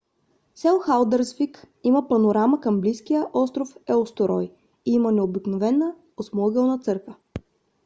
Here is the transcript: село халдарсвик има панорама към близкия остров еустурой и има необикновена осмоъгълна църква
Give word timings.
село 0.59 0.79
халдарсвик 0.85 1.67
има 1.83 2.07
панорама 2.07 2.61
към 2.61 2.81
близкия 2.81 3.25
остров 3.33 3.75
еустурой 3.89 4.51
и 4.85 4.91
има 4.93 5.11
необикновена 5.11 5.95
осмоъгълна 6.17 6.79
църква 6.79 7.15